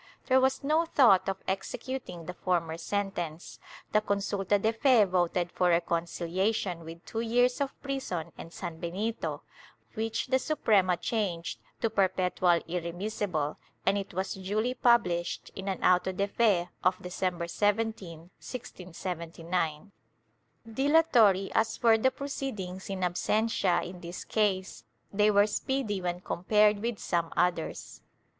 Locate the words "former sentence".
2.33-3.59